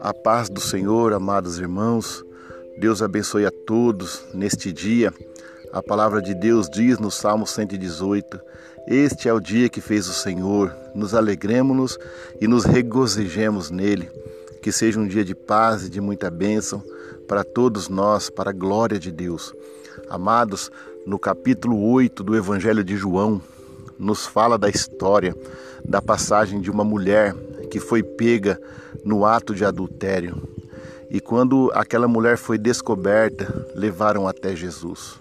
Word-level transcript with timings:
A 0.00 0.14
paz 0.14 0.48
do 0.48 0.60
Senhor, 0.60 1.12
amados 1.12 1.58
irmãos, 1.58 2.24
Deus 2.78 3.02
abençoe 3.02 3.46
a 3.46 3.50
todos 3.66 4.24
neste 4.32 4.72
dia. 4.72 5.12
A 5.72 5.82
palavra 5.82 6.22
de 6.22 6.34
Deus 6.34 6.68
diz 6.68 6.98
no 6.98 7.10
Salmo 7.10 7.46
118: 7.46 8.40
Este 8.86 9.28
é 9.28 9.32
o 9.32 9.40
dia 9.40 9.68
que 9.68 9.80
fez 9.80 10.08
o 10.08 10.12
Senhor, 10.12 10.74
nos 10.94 11.14
alegremos-nos 11.14 11.98
e 12.40 12.46
nos 12.46 12.64
regozijemos 12.64 13.70
nele. 13.70 14.10
Que 14.62 14.72
seja 14.72 14.98
um 14.98 15.06
dia 15.06 15.24
de 15.24 15.34
paz 15.34 15.84
e 15.84 15.90
de 15.90 16.00
muita 16.00 16.30
bênção 16.30 16.82
para 17.28 17.44
todos 17.44 17.88
nós, 17.88 18.30
para 18.30 18.50
a 18.50 18.52
glória 18.52 18.98
de 18.98 19.12
Deus. 19.12 19.54
Amados, 20.08 20.70
no 21.06 21.18
capítulo 21.18 21.80
8 21.90 22.22
do 22.22 22.36
Evangelho 22.36 22.84
de 22.84 22.96
João, 22.96 23.40
nos 23.98 24.26
fala 24.26 24.58
da 24.58 24.68
história 24.68 25.34
da 25.84 26.02
passagem 26.02 26.60
de 26.60 26.70
uma 26.70 26.84
mulher 26.84 27.34
que 27.70 27.80
foi 27.80 28.02
pega 28.02 28.60
no 29.04 29.24
ato 29.24 29.54
de 29.54 29.64
adultério. 29.64 30.48
E 31.08 31.20
quando 31.20 31.70
aquela 31.74 32.08
mulher 32.08 32.36
foi 32.36 32.58
descoberta, 32.58 33.66
levaram 33.74 34.26
até 34.26 34.54
Jesus. 34.56 35.14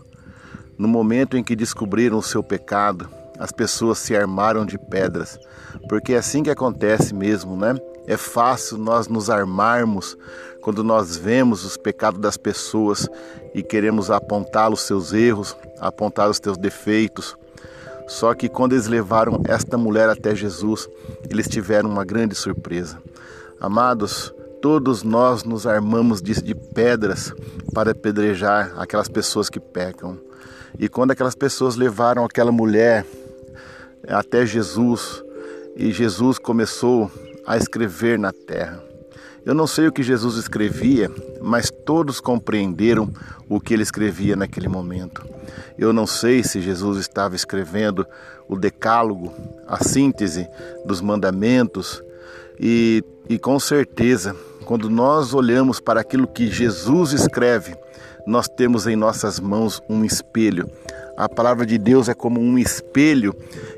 No 0.77 0.87
momento 0.87 1.37
em 1.37 1.43
que 1.43 1.55
descobriram 1.55 2.17
o 2.17 2.23
seu 2.23 2.43
pecado, 2.43 3.07
as 3.37 3.51
pessoas 3.51 3.99
se 3.99 4.15
armaram 4.15 4.65
de 4.65 4.77
pedras, 4.77 5.39
porque 5.87 6.13
é 6.13 6.17
assim 6.17 6.41
que 6.41 6.49
acontece 6.49 7.13
mesmo, 7.13 7.55
né? 7.55 7.75
É 8.07 8.17
fácil 8.17 8.77
nós 8.77 9.07
nos 9.07 9.29
armarmos 9.29 10.17
quando 10.61 10.83
nós 10.83 11.15
vemos 11.15 11.63
os 11.63 11.77
pecados 11.77 12.19
das 12.19 12.37
pessoas 12.37 13.07
e 13.53 13.61
queremos 13.61 14.09
apontar 14.09 14.71
os 14.71 14.81
seus 14.81 15.13
erros, 15.13 15.55
apontar 15.79 16.29
os 16.29 16.39
teus 16.39 16.57
defeitos. 16.57 17.37
Só 18.07 18.33
que 18.33 18.47
quando 18.47 18.73
eles 18.73 18.87
levaram 18.87 19.41
esta 19.47 19.77
mulher 19.77 20.09
até 20.09 20.35
Jesus, 20.35 20.87
eles 21.29 21.47
tiveram 21.47 21.89
uma 21.89 22.05
grande 22.05 22.35
surpresa. 22.35 23.01
Amados, 23.59 24.33
todos 24.61 25.03
nós 25.03 25.43
nos 25.43 25.65
armamos 25.65 26.21
de, 26.21 26.55
pedras 26.55 27.33
para 27.73 27.91
apedrejar 27.91 28.73
aquelas 28.77 29.07
pessoas 29.07 29.49
que 29.49 29.59
pecam. 29.59 30.17
E 30.77 30.87
quando 30.87 31.11
aquelas 31.11 31.35
pessoas 31.35 31.75
levaram 31.75 32.25
aquela 32.25 32.51
mulher 32.51 33.05
até 34.07 34.45
Jesus, 34.45 35.23
e 35.75 35.91
Jesus 35.91 36.37
começou 36.37 37.11
a 37.45 37.57
escrever 37.57 38.17
na 38.17 38.31
terra. 38.31 38.81
Eu 39.45 39.53
não 39.53 39.67
sei 39.67 39.87
o 39.87 39.91
que 39.91 40.01
Jesus 40.01 40.37
escrevia, 40.37 41.11
mas 41.39 41.69
todos 41.69 42.19
compreenderam 42.19 43.13
o 43.47 43.59
que 43.59 43.75
ele 43.75 43.83
escrevia 43.83 44.35
naquele 44.35 44.67
momento. 44.67 45.23
Eu 45.77 45.93
não 45.93 46.07
sei 46.07 46.43
se 46.43 46.59
Jesus 46.61 46.97
estava 46.97 47.35
escrevendo 47.35 48.07
o 48.49 48.57
decálogo, 48.57 49.31
a 49.67 49.83
síntese 49.83 50.47
dos 50.83 50.99
mandamentos, 50.99 52.01
e, 52.59 53.03
e 53.29 53.37
com 53.37 53.59
certeza, 53.59 54.35
quando 54.65 54.89
nós 54.89 55.33
olhamos 55.33 55.79
para 55.79 56.01
aquilo 56.01 56.27
que 56.27 56.47
Jesus 56.47 57.11
escreve, 57.11 57.75
nós 58.25 58.47
temos 58.47 58.87
em 58.87 58.95
nossas 58.95 59.39
mãos 59.39 59.79
um 59.87 60.03
espelho. 60.03 60.67
A 61.17 61.29
palavra 61.29 61.65
de 61.65 61.77
Deus 61.77 62.09
é 62.09 62.13
como 62.13 62.41
um 62.41 62.57
espelho 62.57 63.33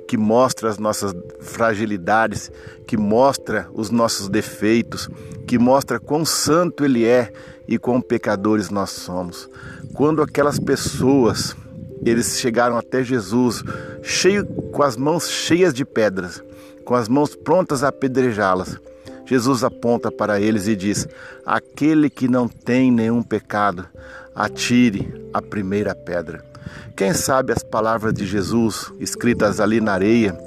que 0.08 0.18
mostra 0.18 0.70
as 0.70 0.78
nossas 0.78 1.16
fragilidades, 1.40 2.52
que 2.88 2.98
mostra 2.98 3.68
os 3.74 3.92
nossos 3.92 4.28
defeitos, 4.28 5.08
que 5.46 5.60
mostra 5.60 6.00
quão 6.00 6.26
santo 6.26 6.84
Ele 6.84 7.06
é 7.06 7.32
e 7.68 7.78
quão 7.78 8.02
pecadores 8.02 8.70
nós 8.70 8.90
somos. 8.90 9.50
Quando 9.94 10.22
aquelas 10.22 10.60
pessoas 10.60 11.56
eles 12.04 12.40
chegaram 12.40 12.78
até 12.78 13.04
Jesus, 13.04 13.64
cheio, 14.02 14.46
com 14.46 14.84
as 14.84 14.96
mãos 14.96 15.30
cheias 15.30 15.74
de 15.74 15.84
pedras, 15.84 16.44
com 16.86 16.96
as 16.96 17.08
mãos 17.08 17.36
prontas 17.36 17.84
a 17.84 17.90
apedrejá-las. 17.90 18.80
Jesus 19.26 19.64
aponta 19.64 20.10
para 20.10 20.40
eles 20.40 20.68
e 20.68 20.76
diz: 20.76 21.08
Aquele 21.46 22.10
que 22.10 22.28
não 22.28 22.48
tem 22.48 22.92
nenhum 22.92 23.22
pecado, 23.22 23.86
atire 24.34 25.30
a 25.34 25.42
primeira 25.42 25.94
pedra. 25.94 26.47
Quem 26.96 27.14
sabe 27.14 27.54
as 27.54 27.64
palavras 27.64 28.14
de 28.14 28.26
Jesus 28.26 28.92
escritas 29.00 29.60
ali 29.60 29.80
na 29.80 29.94
areia 29.94 30.38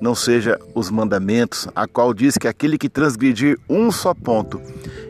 não 0.00 0.14
seja 0.14 0.58
os 0.74 0.90
mandamentos, 0.90 1.66
a 1.74 1.86
qual 1.86 2.12
diz 2.12 2.36
que 2.36 2.48
aquele 2.48 2.76
que 2.76 2.88
transgredir 2.88 3.58
um 3.68 3.90
só 3.90 4.12
ponto 4.12 4.60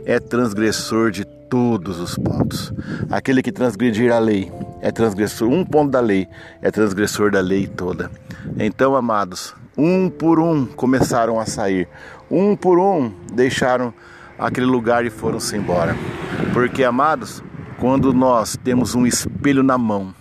é 0.05 0.21
transgressor 0.21 1.11
de 1.11 1.25
todos 1.25 1.99
os 1.99 2.17
pontos. 2.17 2.73
Aquele 3.11 3.43
que 3.43 3.53
transgredir 3.53 4.13
a 4.13 4.19
lei 4.19 4.51
é 4.81 4.91
transgressor, 4.91 5.49
um 5.49 5.65
ponto 5.65 5.91
da 5.91 6.01
lei 6.01 6.29
é 6.63 6.71
transgressor 6.71 7.31
da 7.31 7.41
lei 7.41 7.67
toda. 7.67 8.11
Então, 8.59 8.95
amados, 8.95 9.55
um 9.77 10.09
por 10.09 10.39
um 10.39 10.65
começaram 10.67 11.39
a 11.39 11.47
sair, 11.47 11.89
um 12.31 12.57
por 12.57 12.79
um 12.79 13.13
deixaram 13.33 13.93
aquele 14.39 14.67
lugar 14.67 15.05
e 15.05 15.11
foram-se 15.11 15.57
embora. 15.57 15.97
Porque, 16.53 16.85
amados, 16.85 17.43
quando 17.79 18.13
nós 18.13 18.57
temos 18.63 18.95
um 18.95 19.07
espelho 19.07 19.63
na 19.63 19.77
mão, 19.77 20.15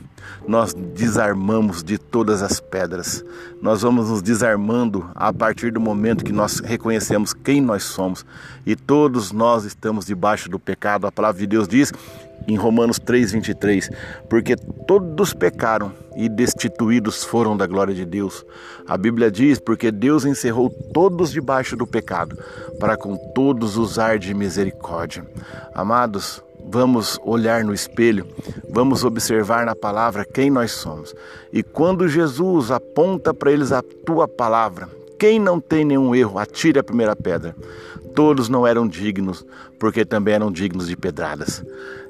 nós 0.48 0.74
desarmamos 0.74 1.84
de 1.84 1.98
todas 1.98 2.42
as 2.42 2.60
pedras. 2.60 3.24
Nós 3.62 3.82
vamos 3.82 4.10
nos 4.10 4.22
desarmando 4.22 5.10
a 5.16 5.34
partir 5.34 5.72
do 5.72 5.80
momento 5.80 6.24
que 6.24 6.32
nós 6.32 6.60
reconhecemos 6.60 7.34
quem 7.34 7.62
nós 7.62 7.84
somos. 7.84 8.26
E 8.66 8.76
todos 8.76 9.32
nós 9.32 9.66
estamos 9.66 10.06
debaixo 10.06 10.50
do 10.50 10.60
pecado. 10.60 11.08
A 11.08 11.12
palavra 11.12 11.40
de 11.40 11.48
Deus 11.48 11.68
diz 11.68 11.92
em 12.48 12.56
Romanos 12.56 13.00
3:23, 13.00 13.90
porque 14.30 14.56
todos 14.88 15.34
pecaram 15.34 15.92
e 16.16 16.30
destituídos 16.30 17.24
foram 17.24 17.58
da 17.58 17.66
glória 17.66 17.94
de 17.94 18.06
Deus. 18.06 18.46
A 18.88 18.98
Bíblia 18.98 19.32
diz, 19.32 19.60
porque 19.60 19.92
Deus 19.92 20.26
encerrou 20.26 20.70
todos 20.94 21.32
debaixo 21.32 21.76
do 21.76 21.88
pecado, 21.88 22.38
para 22.80 22.96
com 22.96 23.18
todos 23.34 23.78
usar 23.78 24.20
de 24.20 24.34
misericórdia. 24.34 25.26
Amados, 25.74 26.42
vamos 26.68 27.20
olhar 27.24 27.64
no 27.64 27.74
espelho, 27.74 28.26
vamos 28.70 29.04
observar 29.04 29.66
na 29.66 29.76
palavra 29.76 30.26
quem 30.26 30.50
nós 30.50 30.72
somos. 30.72 31.16
E 31.52 31.64
quando 31.64 32.08
Jesus 32.08 32.72
aponta 32.72 33.34
para 33.34 33.52
eles 33.52 33.72
a 33.72 33.82
tua 33.82 34.28
palavra, 34.28 34.90
quem 35.18 35.40
não 35.40 35.60
tem 35.60 35.86
nenhum 35.86 36.14
erro, 36.14 36.38
atire 36.38 36.80
a 36.80 36.84
primeira 36.84 37.16
pedra. 37.16 37.56
Todos 38.14 38.50
não 38.50 38.66
eram 38.66 38.88
dignos, 38.88 39.46
porque 39.80 40.06
também 40.06 40.36
eram 40.36 40.52
dignos 40.52 40.88
de 40.88 40.96
pedradas. 40.96 41.64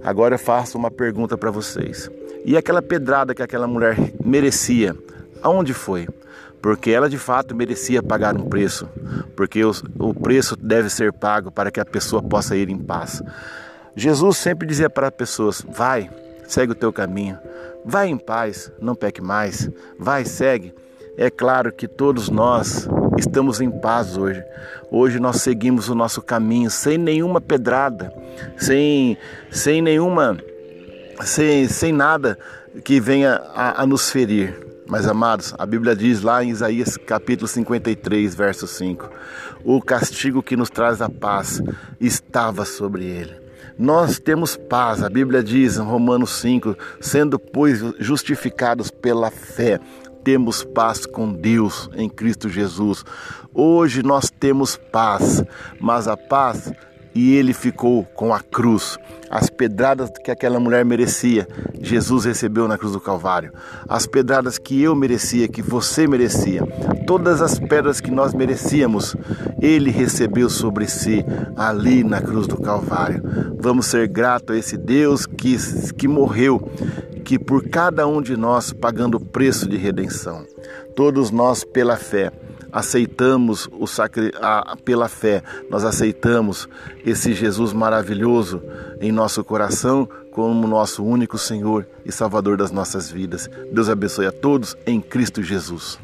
Agora 0.03 0.35
eu 0.35 0.39
faço 0.39 0.77
uma 0.77 0.91
pergunta 0.91 1.37
para 1.37 1.51
vocês. 1.51 2.09
E 2.43 2.55
aquela 2.55 2.81
pedrada 2.81 3.33
que 3.33 3.41
aquela 3.41 3.67
mulher 3.67 3.97
merecia, 4.23 4.95
aonde 5.41 5.73
foi? 5.73 6.07
Porque 6.61 6.91
ela 6.91 7.09
de 7.09 7.17
fato 7.17 7.55
merecia 7.55 8.01
pagar 8.01 8.35
um 8.35 8.49
preço, 8.49 8.87
porque 9.35 9.61
o 9.63 10.13
preço 10.13 10.55
deve 10.55 10.89
ser 10.89 11.11
pago 11.13 11.51
para 11.51 11.71
que 11.71 11.79
a 11.79 11.85
pessoa 11.85 12.21
possa 12.21 12.55
ir 12.55 12.69
em 12.69 12.77
paz. 12.77 13.21
Jesus 13.95 14.37
sempre 14.37 14.67
dizia 14.67 14.89
para 14.89 15.07
as 15.07 15.13
pessoas: 15.13 15.63
vai, 15.67 16.09
segue 16.47 16.73
o 16.73 16.75
teu 16.75 16.91
caminho, 16.91 17.39
vai 17.83 18.09
em 18.09 18.17
paz, 18.17 18.71
não 18.79 18.93
peque 18.93 19.21
mais, 19.21 19.69
vai, 19.97 20.25
segue. 20.25 20.73
É 21.17 21.29
claro 21.29 21.71
que 21.71 21.87
todos 21.87 22.29
nós 22.29 22.89
estamos 23.17 23.61
em 23.61 23.71
paz 23.71 24.17
hoje. 24.17 24.43
Hoje 24.91 25.17
nós 25.17 25.37
seguimos 25.37 25.87
o 25.87 25.95
nosso 25.95 26.21
caminho 26.21 26.69
sem 26.69 26.97
nenhuma 26.97 27.39
pedrada, 27.39 28.13
sem, 28.57 29.17
sem 29.49 29.81
nenhuma, 29.81 30.37
sem, 31.21 31.69
sem 31.69 31.93
nada 31.93 32.37
que 32.83 32.99
venha 32.99 33.41
a, 33.53 33.83
a 33.83 33.87
nos 33.87 34.11
ferir. 34.11 34.61
Mas 34.87 35.07
amados, 35.07 35.55
a 35.57 35.65
Bíblia 35.65 35.95
diz 35.95 36.21
lá 36.21 36.43
em 36.43 36.49
Isaías 36.49 36.97
capítulo 36.97 37.47
53, 37.47 38.35
verso 38.35 38.67
5: 38.67 39.09
O 39.63 39.81
castigo 39.81 40.43
que 40.43 40.57
nos 40.57 40.69
traz 40.69 41.01
a 41.01 41.09
paz 41.09 41.61
estava 41.97 42.65
sobre 42.65 43.05
ele 43.05 43.44
nós 43.77 44.19
temos 44.19 44.55
paz, 44.55 45.03
a 45.03 45.09
Bíblia 45.09 45.43
diz 45.43 45.77
em 45.77 45.81
Romanos 45.81 46.31
5, 46.39 46.77
sendo 47.01 47.37
pois 47.37 47.81
justificados 47.99 48.89
pela 48.89 49.29
fé, 49.29 49.79
temos 50.23 50.63
paz 50.63 51.05
com 51.05 51.31
Deus 51.31 51.89
em 51.93 52.09
Cristo 52.09 52.49
Jesus. 52.49 53.03
Hoje 53.53 54.01
nós 54.01 54.31
temos 54.31 54.75
paz, 54.75 55.43
mas 55.79 56.07
a 56.07 56.15
paz 56.17 56.71
e 57.15 57.33
ele 57.35 57.53
ficou 57.53 58.03
com 58.13 58.33
a 58.33 58.41
cruz. 58.41 58.99
As 59.29 59.49
pedradas 59.49 60.11
que 60.23 60.29
aquela 60.29 60.59
mulher 60.59 60.83
merecia, 60.83 61.47
Jesus 61.81 62.25
recebeu 62.25 62.67
na 62.67 62.77
cruz 62.77 62.91
do 62.91 62.99
Calvário. 62.99 63.53
As 63.87 64.05
pedradas 64.05 64.57
que 64.57 64.81
eu 64.81 64.93
merecia, 64.93 65.47
que 65.47 65.61
você 65.61 66.05
merecia, 66.07 66.61
todas 67.07 67.41
as 67.41 67.57
pedras 67.57 68.01
que 68.01 68.11
nós 68.11 68.33
merecíamos, 68.33 69.15
ele 69.61 69.89
recebeu 69.89 70.49
sobre 70.49 70.87
si 70.87 71.25
ali 71.55 72.03
na 72.03 72.21
cruz 72.21 72.47
do 72.47 72.57
Calvário. 72.57 73.23
Vamos 73.57 73.85
ser 73.87 74.07
gratos 74.09 74.53
a 74.53 74.59
esse 74.59 74.77
Deus 74.77 75.25
que, 75.25 75.57
que 75.93 76.07
morreu, 76.07 76.59
que 77.23 77.39
por 77.39 77.67
cada 77.69 78.05
um 78.05 78.21
de 78.21 78.35
nós 78.35 78.73
pagando 78.73 79.15
o 79.15 79.25
preço 79.25 79.67
de 79.67 79.77
redenção. 79.77 80.45
Todos 80.95 81.31
nós 81.31 81.63
pela 81.63 81.95
fé 81.95 82.31
aceitamos 82.75 83.69
o 83.71 83.87
sacri... 83.87 84.33
A, 84.41 84.75
pela 84.83 85.07
fé, 85.07 85.41
nós 85.69 85.85
aceitamos 85.85 86.67
esse 87.05 87.33
Jesus 87.33 87.71
maravilhoso 87.71 88.61
em 88.99 89.13
nosso 89.13 89.43
coração 89.45 90.07
como 90.29 90.67
nosso 90.67 91.01
único 91.01 91.37
Senhor 91.37 91.87
e 92.05 92.11
Salvador 92.11 92.57
das 92.57 92.71
nossas 92.71 93.09
vidas. 93.09 93.49
Deus 93.71 93.87
abençoe 93.87 94.25
a 94.25 94.31
todos 94.31 94.75
em 94.85 94.99
Cristo 94.99 95.41
Jesus. 95.41 95.97